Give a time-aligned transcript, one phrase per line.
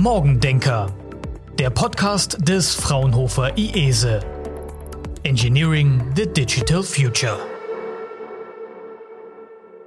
[0.00, 0.96] Morgendenker,
[1.58, 4.20] der Podcast des Fraunhofer IESE.
[5.24, 7.36] Engineering the Digital Future.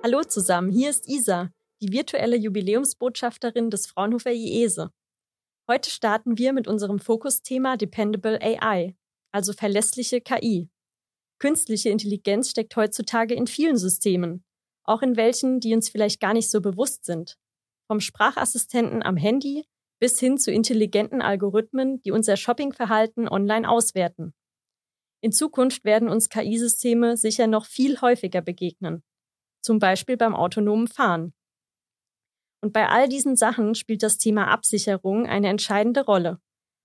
[0.03, 1.49] Hallo zusammen, hier ist Isa,
[1.81, 4.91] die virtuelle Jubiläumsbotschafterin des Fraunhofer IESE.
[5.69, 8.97] Heute starten wir mit unserem Fokusthema Dependable AI,
[9.31, 10.69] also verlässliche KI.
[11.39, 14.43] Künstliche Intelligenz steckt heutzutage in vielen Systemen,
[14.83, 17.37] auch in welchen, die uns vielleicht gar nicht so bewusst sind.
[17.87, 19.63] Vom Sprachassistenten am Handy
[20.01, 24.33] bis hin zu intelligenten Algorithmen, die unser Shoppingverhalten online auswerten.
[25.21, 29.03] In Zukunft werden uns KI-Systeme sicher noch viel häufiger begegnen,
[29.61, 31.35] zum Beispiel beim autonomen Fahren.
[32.61, 36.39] Und bei all diesen Sachen spielt das Thema Absicherung eine entscheidende Rolle.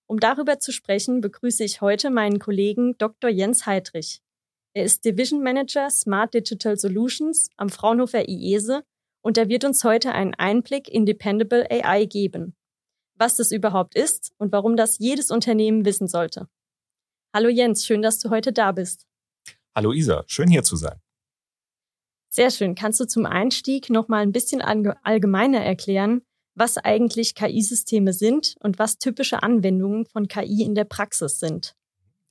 [0.06, 3.30] Um darüber zu sprechen, begrüße ich heute meinen Kollegen Dr.
[3.30, 4.20] Jens Heidrich.
[4.74, 8.84] Er ist Division Manager Smart Digital Solutions am Fraunhofer IESE
[9.22, 12.54] und er wird uns heute einen Einblick in Dependable AI geben
[13.16, 16.48] was das überhaupt ist und warum das jedes Unternehmen wissen sollte.
[17.34, 19.06] Hallo Jens, schön, dass du heute da bist.
[19.74, 21.00] Hallo Isa, schön hier zu sein.
[22.28, 22.74] Sehr schön.
[22.74, 26.23] Kannst du zum Einstieg noch mal ein bisschen allgemeiner erklären,
[26.54, 31.74] was eigentlich KI-Systeme sind und was typische Anwendungen von KI in der Praxis sind?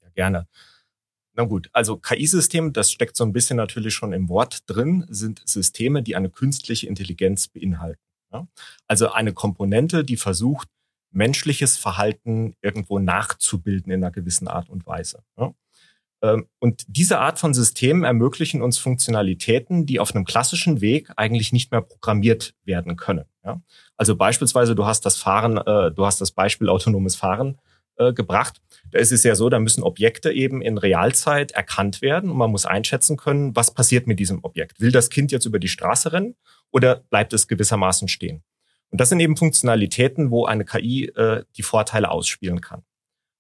[0.01, 0.47] Ja, gerne.
[1.33, 5.41] Na gut, also KI-System, das steckt so ein bisschen natürlich schon im Wort drin, sind
[5.45, 7.99] Systeme, die eine künstliche Intelligenz beinhalten.
[8.87, 10.67] Also eine Komponente, die versucht,
[11.15, 15.23] menschliches Verhalten irgendwo nachzubilden in einer gewissen Art und Weise.
[16.21, 21.53] Ähm, und diese Art von Systemen ermöglichen uns Funktionalitäten, die auf einem klassischen Weg eigentlich
[21.53, 23.25] nicht mehr programmiert werden können.
[23.95, 27.59] Also beispielsweise, du hast das Fahren, äh, du hast das Beispiel autonomes Fahren
[27.97, 28.61] äh, gebracht.
[28.91, 32.51] Da ist es ja so, da müssen Objekte eben in Realzeit erkannt werden und man
[32.51, 34.79] muss einschätzen können, was passiert mit diesem Objekt.
[34.79, 36.35] Will das Kind jetzt über die Straße rennen
[36.71, 38.43] oder bleibt es gewissermaßen stehen?
[38.91, 42.83] Und das sind eben Funktionalitäten, wo eine KI äh, die Vorteile ausspielen kann.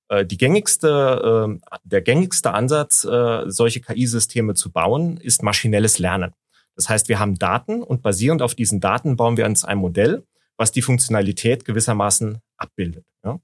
[0.09, 6.33] Äh, die gängigste, äh, der gängigste Ansatz, äh, solche KI-Systeme zu bauen, ist maschinelles Lernen.
[6.75, 10.25] Das heißt, wir haben Daten und basierend auf diesen Daten bauen wir uns ein Modell,
[10.57, 13.05] was die Funktionalität gewissermaßen abbildet.
[13.23, 13.39] Ja?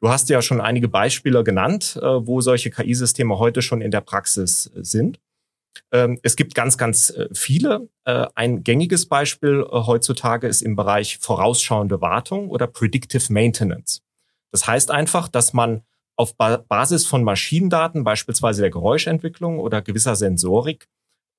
[0.00, 4.02] Du hast ja schon einige Beispiele genannt, äh, wo solche KI-Systeme heute schon in der
[4.02, 5.18] Praxis äh, sind.
[5.92, 7.88] Ähm, es gibt ganz, ganz äh, viele.
[8.04, 14.02] Äh, ein gängiges Beispiel äh, heutzutage ist im Bereich vorausschauende Wartung oder Predictive Maintenance.
[14.52, 15.82] Das heißt einfach, dass man
[16.16, 20.86] auf Basis von Maschinendaten, beispielsweise der Geräuschentwicklung oder gewisser Sensorik,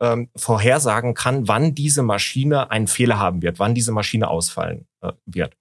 [0.01, 4.85] ähm, vorhersagen kann, wann diese Maschine einen Fehler haben wird, wann diese Maschine ausfallen
[5.25, 5.55] wird.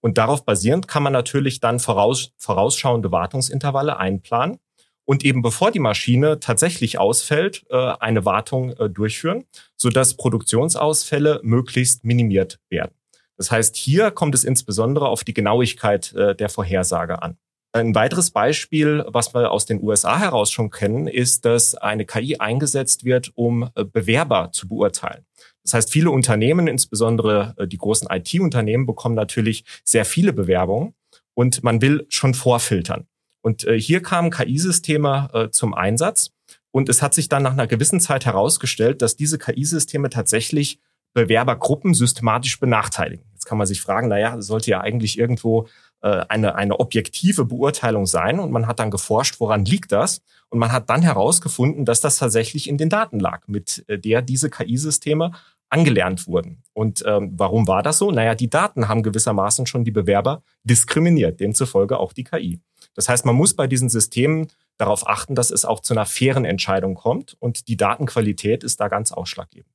[0.00, 4.58] Und darauf basierend kann man natürlich dann voraus, vorausschauende Wartungsintervalle einplanen
[5.06, 9.44] und eben bevor die Maschine tatsächlich ausfällt, äh, eine Wartung äh, durchführen,
[9.76, 12.92] sodass Produktionsausfälle möglichst minimiert werden.
[13.38, 17.38] Das heißt, hier kommt es insbesondere auf die Genauigkeit äh, der Vorhersage an.
[17.72, 22.38] Ein weiteres Beispiel, was wir aus den USA heraus schon kennen, ist, dass eine KI
[22.38, 25.26] eingesetzt wird, um Bewerber zu beurteilen.
[25.62, 30.94] Das heißt, viele Unternehmen, insbesondere die großen IT-Unternehmen, bekommen natürlich sehr viele Bewerbungen
[31.34, 33.06] und man will schon vorfiltern.
[33.46, 36.32] Und äh, hier kamen KI-Systeme äh, zum Einsatz.
[36.72, 40.80] Und es hat sich dann nach einer gewissen Zeit herausgestellt, dass diese KI-Systeme tatsächlich
[41.14, 43.24] Bewerbergruppen systematisch benachteiligen.
[43.34, 45.68] Jetzt kann man sich fragen, naja, sollte ja eigentlich irgendwo
[46.02, 48.40] äh, eine, eine objektive Beurteilung sein.
[48.40, 50.22] Und man hat dann geforscht, woran liegt das?
[50.48, 54.22] Und man hat dann herausgefunden, dass das tatsächlich in den Daten lag, mit äh, der
[54.22, 55.30] diese KI-Systeme
[55.68, 56.62] angelernt wurden.
[56.72, 58.10] Und ähm, warum war das so?
[58.10, 62.60] Naja, die Daten haben gewissermaßen schon die Bewerber diskriminiert, demzufolge auch die KI.
[62.94, 66.44] Das heißt, man muss bei diesen Systemen darauf achten, dass es auch zu einer fairen
[66.44, 69.70] Entscheidung kommt und die Datenqualität ist da ganz ausschlaggebend.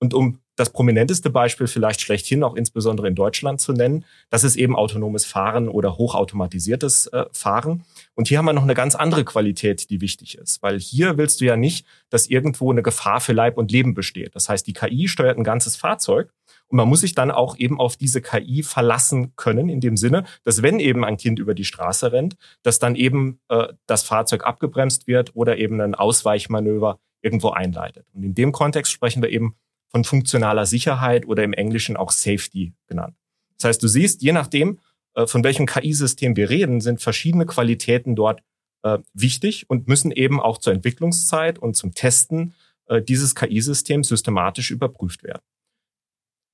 [0.00, 4.56] Und um das prominenteste Beispiel vielleicht schlechthin auch insbesondere in Deutschland zu nennen, das ist
[4.56, 7.84] eben autonomes Fahren oder hochautomatisiertes äh, Fahren.
[8.14, 11.40] Und hier haben wir noch eine ganz andere Qualität, die wichtig ist, weil hier willst
[11.40, 14.34] du ja nicht, dass irgendwo eine Gefahr für Leib und Leben besteht.
[14.34, 16.32] Das heißt, die KI steuert ein ganzes Fahrzeug
[16.68, 20.24] und man muss sich dann auch eben auf diese KI verlassen können, in dem Sinne,
[20.44, 24.44] dass wenn eben ein Kind über die Straße rennt, dass dann eben äh, das Fahrzeug
[24.44, 28.06] abgebremst wird oder eben ein Ausweichmanöver irgendwo einleitet.
[28.12, 29.56] Und in dem Kontext sprechen wir eben
[29.88, 33.16] von funktionaler Sicherheit oder im Englischen auch Safety genannt.
[33.58, 34.80] Das heißt, du siehst, je nachdem,
[35.14, 38.42] von welchem KI-System wir reden, sind verschiedene Qualitäten dort
[38.82, 42.54] äh, wichtig und müssen eben auch zur Entwicklungszeit und zum Testen
[42.86, 45.42] äh, dieses KI-Systems systematisch überprüft werden.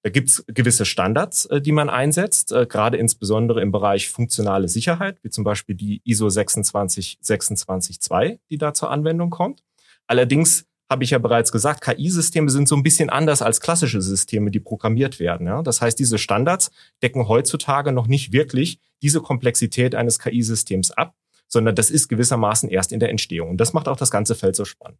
[0.02, 5.18] Da gibt's gewisse Standards, äh, die man einsetzt, äh, gerade insbesondere im Bereich funktionale Sicherheit,
[5.22, 9.62] wie zum Beispiel die ISO 26262, die da zur Anwendung kommt.
[10.06, 14.50] Allerdings habe ich ja bereits gesagt, KI-Systeme sind so ein bisschen anders als klassische Systeme,
[14.50, 15.46] die programmiert werden.
[15.46, 15.62] Ja?
[15.62, 21.14] Das heißt, diese Standards decken heutzutage noch nicht wirklich diese Komplexität eines KI-Systems ab,
[21.46, 23.50] sondern das ist gewissermaßen erst in der Entstehung.
[23.50, 24.98] Und das macht auch das ganze Feld so spannend.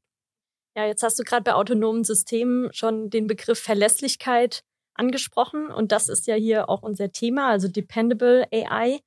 [0.76, 4.62] Ja, jetzt hast du gerade bei autonomen Systemen schon den Begriff Verlässlichkeit
[4.94, 9.00] angesprochen und das ist ja hier auch unser Thema, also Dependable AI.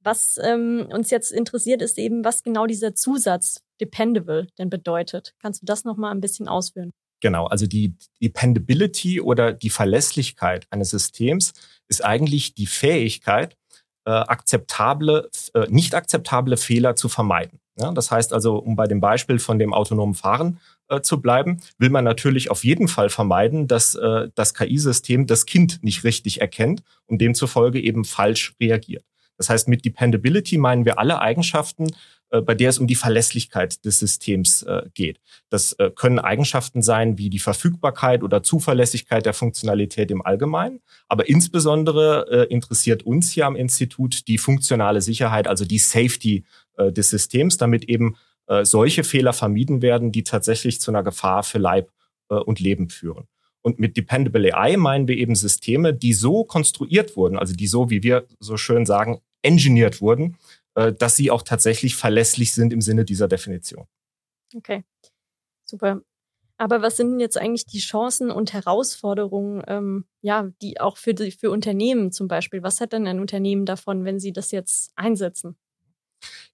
[0.00, 5.34] Was ähm, uns jetzt interessiert, ist eben, was genau dieser Zusatz Dependable denn bedeutet.
[5.40, 6.92] Kannst du das nochmal ein bisschen ausführen?
[7.20, 11.52] Genau, also die Dependability oder die Verlässlichkeit eines Systems
[11.88, 13.56] ist eigentlich die Fähigkeit,
[14.04, 17.58] äh, akzeptable, äh, nicht akzeptable Fehler zu vermeiden.
[17.78, 21.60] Ja, das heißt also, um bei dem Beispiel von dem autonomen Fahren äh, zu bleiben,
[21.78, 26.40] will man natürlich auf jeden Fall vermeiden, dass äh, das KI-System das Kind nicht richtig
[26.40, 29.04] erkennt und demzufolge eben falsch reagiert.
[29.38, 31.88] Das heißt, mit Dependability meinen wir alle Eigenschaften,
[32.30, 35.20] äh, bei der es um die Verlässlichkeit des Systems äh, geht.
[35.48, 40.80] Das äh, können Eigenschaften sein wie die Verfügbarkeit oder Zuverlässigkeit der Funktionalität im Allgemeinen.
[41.08, 46.44] Aber insbesondere interessiert uns hier am Institut die funktionale Sicherheit, also die Safety
[46.78, 48.16] des Systems, damit eben
[48.62, 51.90] solche Fehler vermieden werden, die tatsächlich zu einer Gefahr für Leib
[52.28, 53.28] und Leben führen.
[53.62, 57.90] Und mit Dependable AI meinen wir eben Systeme, die so konstruiert wurden, also die so,
[57.90, 60.36] wie wir so schön sagen, engineert wurden,
[60.74, 63.86] äh, dass sie auch tatsächlich verlässlich sind im Sinne dieser Definition.
[64.54, 64.84] Okay,
[65.64, 66.02] super.
[66.58, 71.12] Aber was sind denn jetzt eigentlich die Chancen und Herausforderungen, ähm, ja, die auch für,
[71.12, 72.62] die, für Unternehmen zum Beispiel?
[72.62, 75.56] Was hat denn ein Unternehmen davon, wenn sie das jetzt einsetzen?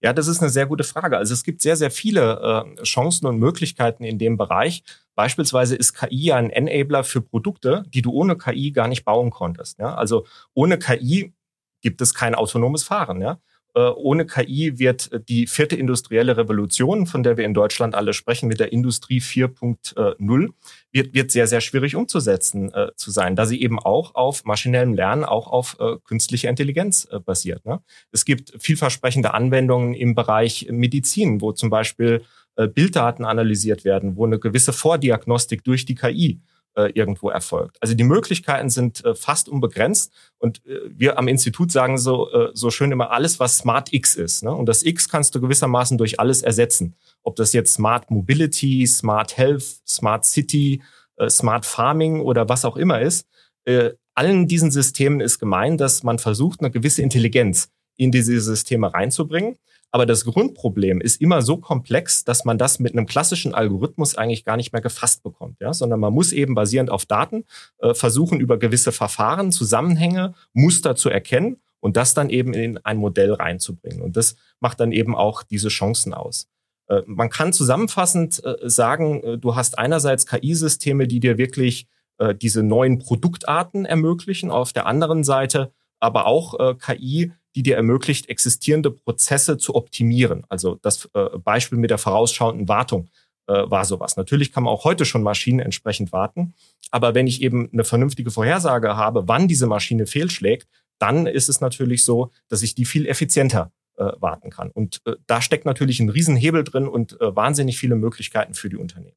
[0.00, 1.16] Ja, das ist eine sehr gute Frage.
[1.16, 4.82] Also es gibt sehr, sehr viele äh, Chancen und Möglichkeiten in dem Bereich.
[5.14, 9.78] Beispielsweise ist KI ein Enabler für Produkte, die du ohne KI gar nicht bauen konntest.
[9.78, 9.94] Ja?
[9.94, 11.32] Also ohne KI
[11.82, 13.20] gibt es kein autonomes Fahren.
[13.20, 13.38] Ja?
[13.74, 18.48] Äh, ohne KI wird die vierte industrielle Revolution, von der wir in Deutschland alle sprechen,
[18.48, 20.48] mit der Industrie 4.0,
[20.92, 24.92] wird, wird sehr, sehr schwierig umzusetzen äh, zu sein, da sie eben auch auf maschinellem
[24.92, 27.64] Lernen, auch auf äh, künstlicher Intelligenz äh, basiert.
[27.64, 27.80] Ne?
[28.10, 32.24] Es gibt vielversprechende Anwendungen im Bereich Medizin, wo zum Beispiel
[32.56, 36.42] äh, Bilddaten analysiert werden, wo eine gewisse Vordiagnostik durch die KI
[36.74, 37.76] irgendwo erfolgt.
[37.80, 42.50] Also die Möglichkeiten sind äh, fast unbegrenzt und äh, wir am Institut sagen so, äh,
[42.54, 44.42] so schön immer alles, was Smart X ist.
[44.42, 44.52] Ne?
[44.54, 46.94] Und das X kannst du gewissermaßen durch alles ersetzen.
[47.22, 50.82] Ob das jetzt Smart Mobility, Smart Health, Smart City,
[51.16, 53.26] äh, Smart Farming oder was auch immer ist.
[53.64, 58.92] Äh, allen diesen Systemen ist gemein, dass man versucht, eine gewisse Intelligenz in diese Systeme
[58.92, 59.56] reinzubringen.
[59.90, 64.44] Aber das Grundproblem ist immer so komplex, dass man das mit einem klassischen Algorithmus eigentlich
[64.44, 65.74] gar nicht mehr gefasst bekommt, ja?
[65.74, 67.44] sondern man muss eben basierend auf Daten
[67.78, 72.96] äh, versuchen, über gewisse Verfahren, Zusammenhänge, Muster zu erkennen und das dann eben in ein
[72.96, 74.00] Modell reinzubringen.
[74.00, 76.48] Und das macht dann eben auch diese Chancen aus.
[76.88, 81.86] Äh, man kann zusammenfassend äh, sagen, äh, du hast einerseits KI-Systeme, die dir wirklich
[82.16, 85.70] äh, diese neuen Produktarten ermöglichen, auf der anderen Seite
[86.02, 90.44] aber auch äh, KI, die dir ermöglicht, existierende Prozesse zu optimieren.
[90.48, 93.08] Also das äh, Beispiel mit der vorausschauenden Wartung
[93.46, 94.16] äh, war sowas.
[94.16, 96.54] Natürlich kann man auch heute schon Maschinen entsprechend warten,
[96.90, 100.68] aber wenn ich eben eine vernünftige Vorhersage habe, wann diese Maschine fehlschlägt,
[100.98, 104.70] dann ist es natürlich so, dass ich die viel effizienter äh, warten kann.
[104.70, 108.76] Und äh, da steckt natürlich ein Riesenhebel drin und äh, wahnsinnig viele Möglichkeiten für die
[108.76, 109.16] Unternehmen.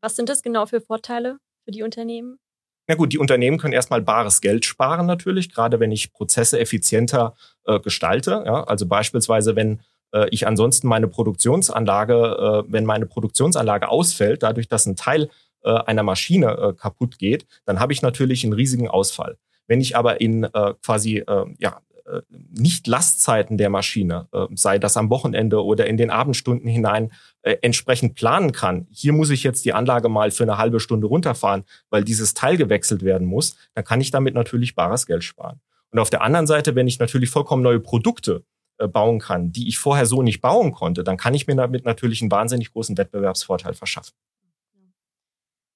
[0.00, 2.38] Was sind das genau für Vorteile für die Unternehmen?
[2.86, 7.34] Na gut, die Unternehmen können erstmal bares Geld sparen natürlich, gerade wenn ich Prozesse effizienter
[7.64, 8.42] äh, gestalte.
[8.46, 8.64] Ja?
[8.64, 9.80] Also beispielsweise, wenn
[10.12, 15.30] äh, ich ansonsten meine Produktionsanlage, äh, wenn meine Produktionsanlage ausfällt, dadurch, dass ein Teil
[15.62, 19.38] äh, einer Maschine äh, kaputt geht, dann habe ich natürlich einen riesigen Ausfall.
[19.66, 24.78] Wenn ich aber in äh, quasi äh, ja, äh, nicht Lastzeiten der Maschine, äh, sei
[24.78, 28.86] das am Wochenende oder in den Abendstunden hinein, äh, entsprechend planen kann.
[28.90, 32.56] Hier muss ich jetzt die Anlage mal für eine halbe Stunde runterfahren, weil dieses Teil
[32.56, 33.56] gewechselt werden muss.
[33.74, 35.60] Dann kann ich damit natürlich bares Geld sparen.
[35.90, 38.44] Und auf der anderen Seite, wenn ich natürlich vollkommen neue Produkte
[38.76, 42.20] bauen kann, die ich vorher so nicht bauen konnte, dann kann ich mir damit natürlich
[42.20, 44.12] einen wahnsinnig großen Wettbewerbsvorteil verschaffen.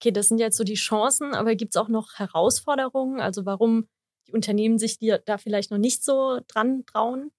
[0.00, 3.20] Okay, das sind jetzt so die Chancen, aber gibt es auch noch Herausforderungen?
[3.20, 3.88] Also warum
[4.28, 7.30] die Unternehmen sich die da vielleicht noch nicht so dran trauen?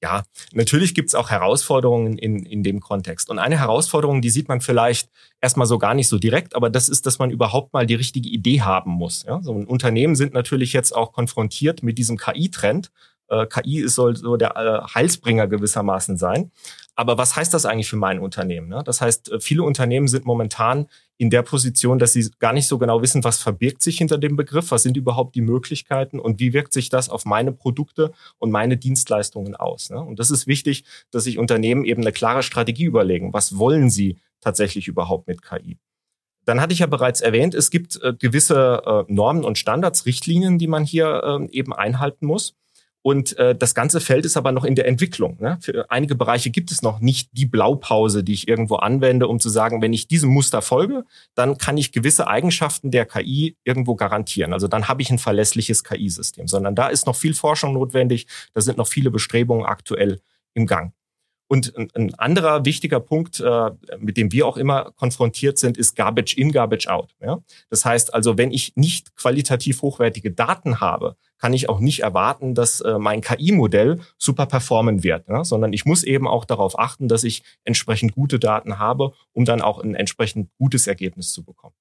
[0.00, 3.30] Ja, natürlich gibt es auch Herausforderungen in, in dem Kontext.
[3.30, 6.88] Und eine Herausforderung, die sieht man vielleicht erstmal so gar nicht so direkt, aber das
[6.88, 9.24] ist, dass man überhaupt mal die richtige Idee haben muss.
[9.24, 9.42] Ja?
[9.42, 12.92] So ein Unternehmen sind natürlich jetzt auch konfrontiert mit diesem KI-Trend.
[13.28, 16.50] Äh, KI soll so der äh, Heilsbringer gewissermaßen sein.
[16.94, 18.68] Aber was heißt das eigentlich für mein Unternehmen?
[18.68, 18.82] Ne?
[18.84, 22.78] Das heißt, äh, viele Unternehmen sind momentan in der Position, dass sie gar nicht so
[22.78, 26.52] genau wissen, was verbirgt sich hinter dem Begriff, was sind überhaupt die Möglichkeiten und wie
[26.52, 29.90] wirkt sich das auf meine Produkte und meine Dienstleistungen aus.
[29.90, 30.00] Ne?
[30.00, 33.32] Und das ist wichtig, dass sich Unternehmen eben eine klare Strategie überlegen.
[33.32, 35.78] Was wollen sie tatsächlich überhaupt mit KI?
[36.48, 40.58] Dann hatte ich ja bereits erwähnt, es gibt äh, gewisse äh, Normen und Standards, Richtlinien,
[40.58, 42.56] die man hier äh, eben einhalten muss.
[43.02, 45.36] Und äh, das ganze Feld ist aber noch in der Entwicklung.
[45.40, 45.58] Ne?
[45.60, 49.48] Für einige Bereiche gibt es noch nicht die Blaupause, die ich irgendwo anwende, um zu
[49.48, 54.52] sagen, wenn ich diesem Muster folge, dann kann ich gewisse Eigenschaften der KI irgendwo garantieren.
[54.52, 56.48] Also dann habe ich ein verlässliches KI-System.
[56.48, 58.26] Sondern da ist noch viel Forschung notwendig.
[58.52, 60.20] Da sind noch viele Bestrebungen aktuell
[60.54, 60.92] im Gang.
[61.48, 66.36] Und ein anderer wichtiger Punkt, äh, mit dem wir auch immer konfrontiert sind, ist Garbage
[66.36, 67.14] in, Garbage out.
[67.70, 72.54] Das heißt also, wenn ich nicht qualitativ hochwertige Daten habe, kann ich auch nicht erwarten,
[72.54, 77.24] dass äh, mein KI-Modell super performen wird, sondern ich muss eben auch darauf achten, dass
[77.24, 81.74] ich entsprechend gute Daten habe, um dann auch ein entsprechend gutes Ergebnis zu bekommen.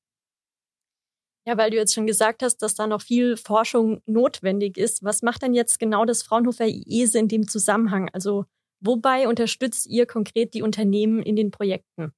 [1.47, 5.03] Ja, weil du jetzt schon gesagt hast, dass da noch viel Forschung notwendig ist.
[5.03, 8.09] Was macht denn jetzt genau das Fraunhofer IESE in dem Zusammenhang?
[8.12, 8.45] Also
[8.79, 12.13] Wobei unterstützt ihr konkret die Unternehmen in den Projekten?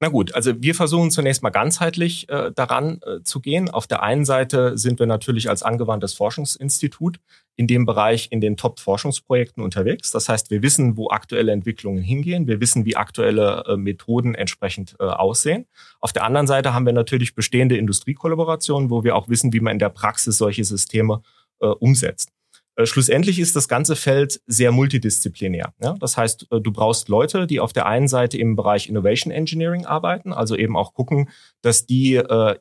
[0.00, 3.68] Na gut, also wir versuchen zunächst mal ganzheitlich äh, daran äh, zu gehen.
[3.68, 7.18] Auf der einen Seite sind wir natürlich als angewandtes Forschungsinstitut
[7.56, 10.12] in dem Bereich in den Top-Forschungsprojekten unterwegs.
[10.12, 12.46] Das heißt, wir wissen, wo aktuelle Entwicklungen hingehen.
[12.46, 15.66] Wir wissen, wie aktuelle äh, Methoden entsprechend äh, aussehen.
[15.98, 19.72] Auf der anderen Seite haben wir natürlich bestehende Industriekollaborationen, wo wir auch wissen, wie man
[19.72, 21.22] in der Praxis solche Systeme
[21.60, 22.30] äh, umsetzt.
[22.78, 25.74] Äh, schlussendlich ist das ganze Feld sehr multidisziplinär.
[25.82, 25.96] Ja?
[25.98, 29.84] Das heißt, äh, du brauchst Leute, die auf der einen Seite im Bereich Innovation Engineering
[29.84, 31.28] arbeiten, also eben auch gucken,
[31.60, 32.54] dass die äh,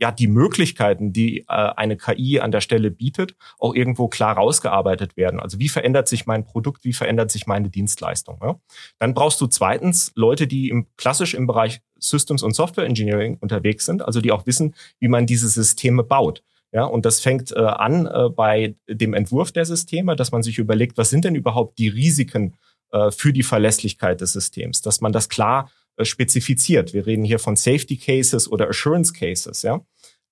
[0.00, 5.16] ja die Möglichkeiten, die äh, eine KI an der Stelle bietet, auch irgendwo klar rausgearbeitet
[5.16, 5.40] werden.
[5.40, 8.38] Also wie verändert sich mein Produkt, wie verändert sich meine Dienstleistung.
[8.42, 8.56] Ja?
[8.98, 13.86] Dann brauchst du zweitens Leute, die im klassisch im Bereich Systems und Software Engineering unterwegs
[13.86, 16.42] sind, also die auch wissen, wie man diese Systeme baut.
[16.74, 20.58] Ja, und das fängt äh, an äh, bei dem Entwurf der Systeme, dass man sich
[20.58, 22.56] überlegt, was sind denn überhaupt die Risiken
[22.90, 26.92] äh, für die Verlässlichkeit des Systems, dass man das klar äh, spezifiziert.
[26.92, 29.86] Wir reden hier von Safety Cases oder Assurance Cases, ja.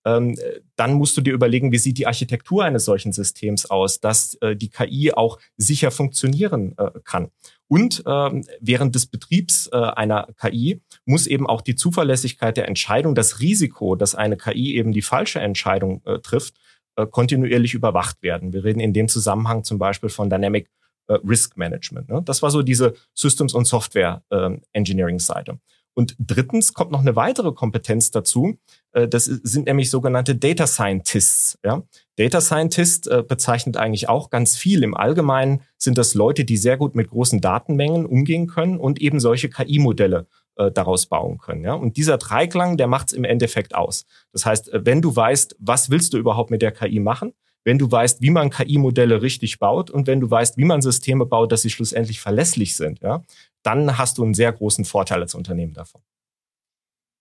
[0.05, 0.37] Ähm,
[0.77, 4.57] dann musst du dir überlegen, wie sieht die Architektur eines solchen Systems aus, dass äh,
[4.57, 7.29] die KI auch sicher funktionieren äh, kann.
[7.69, 13.15] Und ähm, während des Betriebs äh, einer KI muss eben auch die Zuverlässigkeit der Entscheidung,
[13.15, 16.55] das Risiko, dass eine KI eben die falsche Entscheidung äh, trifft,
[16.97, 18.53] äh, kontinuierlich überwacht werden.
[18.53, 20.69] Wir reden in dem Zusammenhang zum Beispiel von Dynamic
[21.07, 22.11] äh, Risk Management.
[22.11, 22.23] Ne?
[22.23, 25.59] Das war so diese Systems- und Software-Engineering-Seite.
[25.95, 28.59] Und drittens kommt noch eine weitere Kompetenz dazu.
[28.93, 31.59] Äh, das sind nämlich sogenannte Data Scientists.
[31.65, 31.83] Ja?
[32.17, 34.83] Data Scientist äh, bezeichnet eigentlich auch ganz viel.
[34.83, 39.21] Im Allgemeinen sind das Leute, die sehr gut mit großen Datenmengen umgehen können und eben
[39.21, 41.65] solche KI-Modelle äh, daraus bauen können.
[41.65, 41.75] Ja?
[41.75, 44.07] Und dieser Dreiklang, der macht es im Endeffekt aus.
[44.33, 47.35] Das heißt, wenn du weißt, was willst du überhaupt mit der KI machen,
[47.65, 51.27] wenn du weißt, wie man KI-Modelle richtig baut und wenn du weißt, wie man Systeme
[51.27, 53.23] baut, dass sie schlussendlich verlässlich sind, ja,
[53.63, 56.03] dann hast du einen sehr großen Vorteil als Unternehmen davon.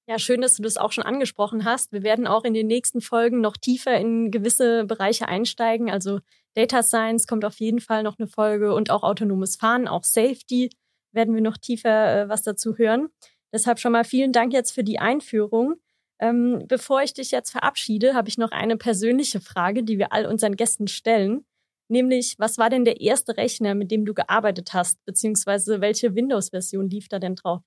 [0.07, 1.91] Ja, schön, dass du das auch schon angesprochen hast.
[1.93, 5.89] Wir werden auch in den nächsten Folgen noch tiefer in gewisse Bereiche einsteigen.
[5.89, 6.19] Also
[6.53, 10.69] Data Science kommt auf jeden Fall noch eine Folge und auch autonomes Fahren, auch Safety
[11.13, 13.10] werden wir noch tiefer äh, was dazu hören.
[13.53, 15.75] Deshalb schon mal vielen Dank jetzt für die Einführung.
[16.19, 20.25] Ähm, bevor ich dich jetzt verabschiede, habe ich noch eine persönliche Frage, die wir all
[20.25, 21.45] unseren Gästen stellen.
[21.91, 25.03] Nämlich, was war denn der erste Rechner, mit dem du gearbeitet hast?
[25.03, 27.62] Beziehungsweise welche Windows-Version lief da denn drauf?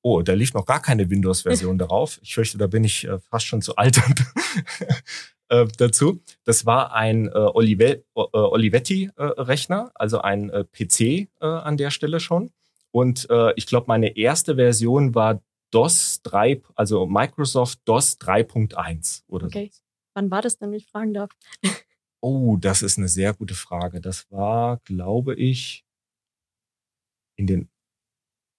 [0.00, 2.18] Oh, da lief noch gar keine Windows-Version darauf.
[2.22, 4.00] Ich fürchte, da bin ich äh, fast schon zu alt
[5.50, 6.22] äh, dazu.
[6.44, 12.18] Das war ein äh, Olive äh, Olivetti-Rechner, also ein äh, PC äh, an der Stelle
[12.18, 12.54] schon.
[12.92, 19.48] Und äh, ich glaube, meine erste Version war DOS 3, also Microsoft DOS 3.1 oder
[19.48, 19.68] okay.
[19.70, 19.82] so.
[20.14, 21.28] Wann war das denn, wenn ich fragen darf?
[22.20, 24.00] Oh, das ist eine sehr gute Frage.
[24.00, 25.84] Das war, glaube ich,
[27.36, 27.68] in den,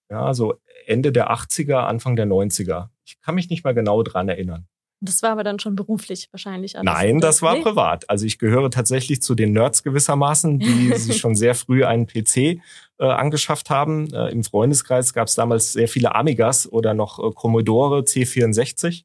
[0.09, 2.89] ja, so Ende der 80er, Anfang der 90er.
[3.05, 4.67] Ich kann mich nicht mal genau dran erinnern.
[4.99, 6.75] Das war aber dann schon beruflich wahrscheinlich.
[6.75, 7.61] Alles, Nein, das war nee?
[7.61, 8.09] privat.
[8.09, 12.37] Also ich gehöre tatsächlich zu den Nerds gewissermaßen, die sich schon sehr früh einen PC
[12.37, 12.59] äh,
[12.99, 14.11] angeschafft haben.
[14.11, 19.03] Äh, Im Freundeskreis gab es damals sehr viele Amigas oder noch äh, Commodore C64.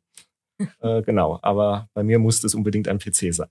[0.80, 3.50] äh, genau, aber bei mir musste es unbedingt ein PC sein.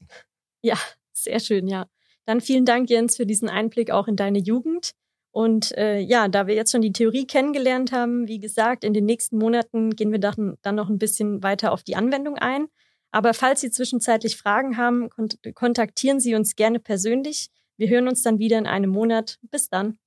[0.62, 0.78] Ja,
[1.14, 1.88] sehr schön, ja.
[2.26, 4.92] Dann vielen Dank, Jens, für diesen Einblick auch in deine Jugend.
[5.32, 9.06] Und äh, ja, da wir jetzt schon die Theorie kennengelernt haben, wie gesagt, in den
[9.06, 12.68] nächsten Monaten gehen wir dann, dann noch ein bisschen weiter auf die Anwendung ein.
[13.12, 17.50] Aber falls Sie zwischenzeitlich Fragen haben, kont kontaktieren Sie uns gerne persönlich.
[17.78, 19.38] Wir hören uns dann wieder in einem Monat.
[19.50, 19.98] Bis dann.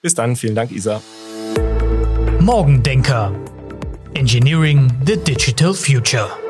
[0.00, 0.36] Bis dann.
[0.36, 1.02] Vielen Dank, Isa.
[2.40, 3.34] Morgendenker.
[4.14, 6.47] Engineering the Digital Future.